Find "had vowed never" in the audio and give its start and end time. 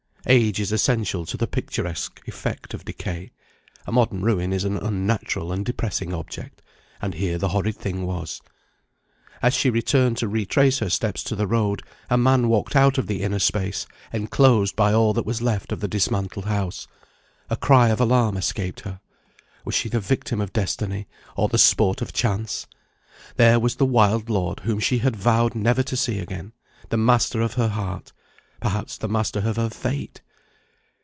24.99-25.81